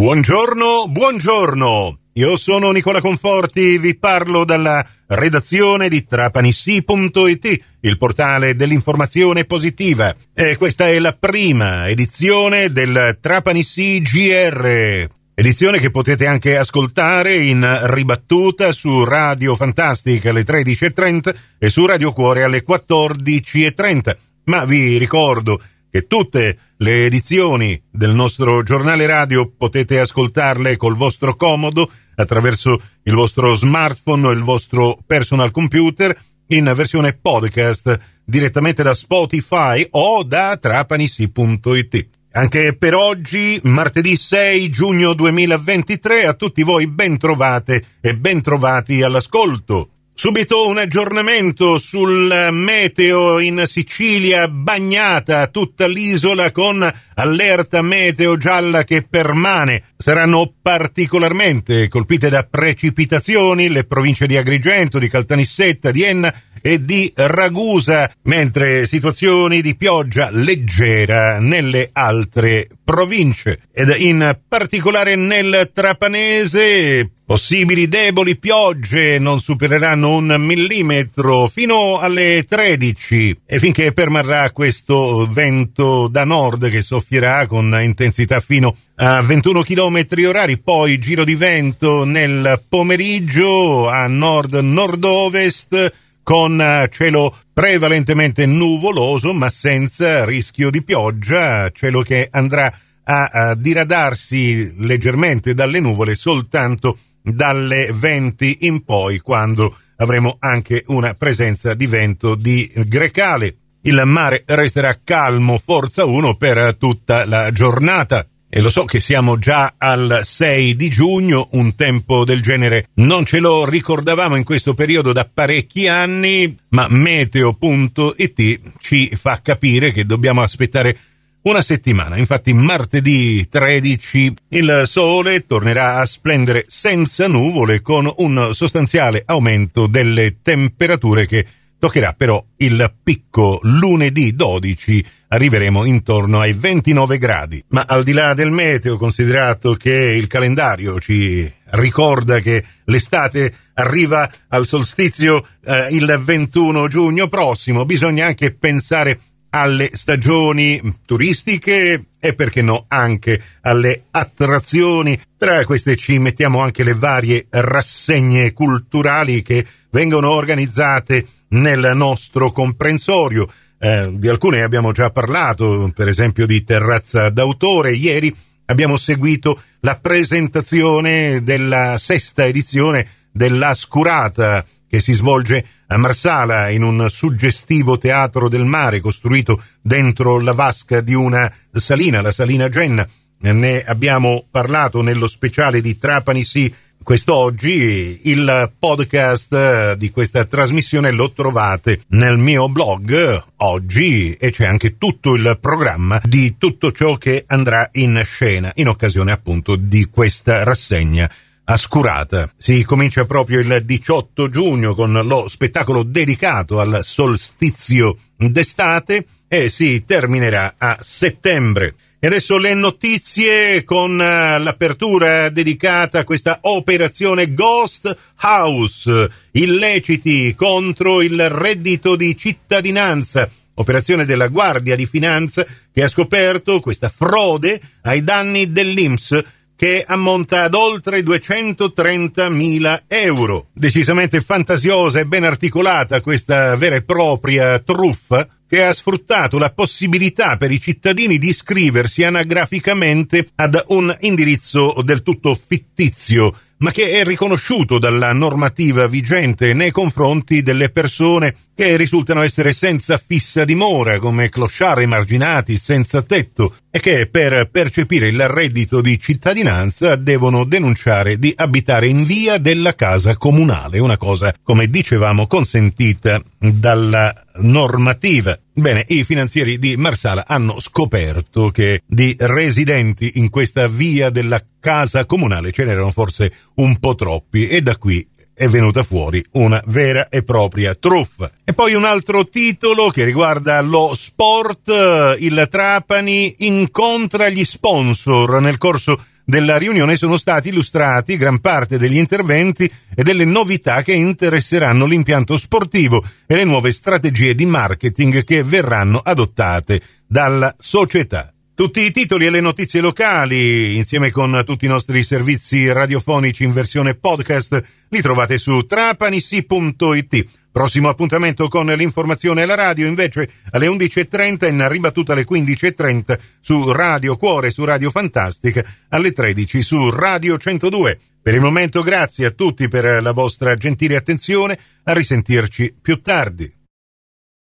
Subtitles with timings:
[0.00, 1.98] Buongiorno, buongiorno.
[2.14, 10.16] Io sono Nicola Conforti, vi parlo dalla redazione di trapanissi.it, il portale dell'informazione positiva.
[10.32, 15.06] E questa è la prima edizione del Trapanissi GR.
[15.34, 22.14] Edizione che potete anche ascoltare in ribattuta su Radio Fantastica alle 13.30 e su Radio
[22.14, 24.16] Cuore alle 14.30.
[24.44, 25.60] Ma vi ricordo
[25.90, 33.14] che tutte le edizioni del nostro giornale radio potete ascoltarle col vostro comodo attraverso il
[33.14, 36.16] vostro smartphone o il vostro personal computer
[36.48, 42.08] in versione podcast direttamente da Spotify o da trapanissi.it.
[42.32, 49.02] Anche per oggi, martedì 6 giugno 2023, a tutti voi ben trovate e ben trovati
[49.02, 49.88] all'ascolto.
[50.20, 59.00] Subito un aggiornamento sul meteo in Sicilia, bagnata tutta l'isola con allerta meteo gialla che
[59.00, 59.84] permane.
[59.96, 66.30] Saranno particolarmente colpite da precipitazioni le province di Agrigento, di Caltanissetta, di Enna
[66.60, 73.60] e di Ragusa, mentre situazioni di pioggia leggera nelle altre province.
[73.72, 83.42] Ed in particolare nel Trapanese Possibili deboli piogge non supereranno un millimetro fino alle 13
[83.46, 90.06] e finché permarrà questo vento da nord che soffierà con intensità fino a 21 km
[90.26, 100.24] orari, poi giro di vento nel pomeriggio a nord-nord-ovest con cielo prevalentemente nuvoloso ma senza
[100.24, 102.72] rischio di pioggia, cielo che andrà
[103.04, 111.14] a, a diradarsi leggermente dalle nuvole soltanto dalle 20 in poi, quando avremo anche una
[111.14, 113.56] presenza di vento di grecale.
[113.82, 118.26] Il mare resterà calmo, forza 1 per tutta la giornata.
[118.52, 123.24] E lo so che siamo già al 6 di giugno, un tempo del genere non
[123.24, 130.04] ce lo ricordavamo in questo periodo da parecchi anni, ma meteo.it ci fa capire che
[130.04, 130.98] dobbiamo aspettare
[131.42, 132.16] una settimana.
[132.16, 140.38] Infatti martedì 13 il sole tornerà a splendere senza nuvole con un sostanziale aumento delle
[140.42, 141.46] temperature che
[141.80, 147.64] toccherà però il picco lunedì 12 arriveremo intorno ai 29 gradi.
[147.68, 154.30] Ma al di là del meteo, considerato che il calendario ci ricorda che l'estate arriva
[154.48, 159.18] al solstizio eh, il 21 giugno prossimo, bisogna anche pensare
[159.50, 165.18] alle stagioni turistiche e perché no anche alle attrazioni.
[165.38, 173.46] Tra queste ci mettiamo anche le varie rassegne culturali che vengono organizzate nel nostro comprensorio.
[173.78, 177.92] Eh, di alcune abbiamo già parlato, per esempio di Terrazza d'autore.
[177.92, 178.34] Ieri
[178.66, 186.82] abbiamo seguito la presentazione della sesta edizione della Scurata che si svolge a Marsala in
[186.82, 193.06] un suggestivo teatro del mare costruito dentro la vasca di una salina, la salina Genna.
[193.42, 198.20] Ne abbiamo parlato nello speciale di Trapani Sì quest'oggi.
[198.24, 205.34] Il podcast di questa trasmissione lo trovate nel mio blog oggi e c'è anche tutto
[205.34, 211.30] il programma di tutto ciò che andrà in scena in occasione appunto di questa rassegna
[211.70, 212.50] Ascurata.
[212.56, 220.04] Si comincia proprio il 18 giugno con lo spettacolo dedicato al solstizio d'estate e si
[220.04, 221.94] terminerà a settembre.
[222.22, 231.22] E adesso le notizie con eh, l'apertura dedicata a questa operazione Ghost House, illeciti contro
[231.22, 238.22] il reddito di cittadinanza, operazione della Guardia di Finanza che ha scoperto questa frode ai
[238.22, 239.42] danni dell'Inps
[239.74, 243.68] che ammonta ad oltre 230.000 euro.
[243.72, 250.56] Decisamente fantasiosa e ben articolata questa vera e propria truffa che ha sfruttato la possibilità
[250.56, 257.24] per i cittadini di iscriversi anagraficamente ad un indirizzo del tutto fittizio ma che è
[257.24, 264.50] riconosciuto dalla normativa vigente nei confronti delle persone che risultano essere senza fissa dimora, come
[264.50, 271.50] clochard emarginati senza tetto, e che per percepire il reddito di cittadinanza devono denunciare di
[271.56, 278.58] abitare in via della casa comunale, una cosa, come dicevamo, consentita dalla normativa.
[278.74, 285.24] Bene, i finanzieri di Marsala hanno scoperto che di residenti in questa via della casa
[285.24, 288.28] comunale ce n'erano forse un po' troppi e da qui
[288.60, 291.50] è venuta fuori una vera e propria truffa.
[291.64, 295.36] E poi un altro titolo che riguarda lo sport.
[295.38, 302.18] Il Trapani incontra gli sponsor nel corso della riunione sono stati illustrati gran parte degli
[302.18, 302.84] interventi
[303.14, 309.22] e delle novità che interesseranno l'impianto sportivo e le nuove strategie di marketing che verranno
[309.24, 311.50] adottate dalla società.
[311.80, 316.74] Tutti i titoli e le notizie locali, insieme con tutti i nostri servizi radiofonici in
[316.74, 320.46] versione podcast, li trovate su trapanissi.it.
[320.70, 327.38] Prossimo appuntamento con l'informazione alla radio invece alle 11.30 in ribattuta alle 15.30 su Radio
[327.38, 331.18] Cuore, su Radio Fantastica, alle 13 su Radio 102.
[331.40, 336.79] Per il momento grazie a tutti per la vostra gentile attenzione, a risentirci più tardi.